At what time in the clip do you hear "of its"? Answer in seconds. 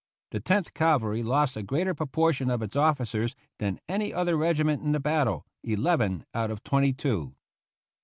2.49-2.75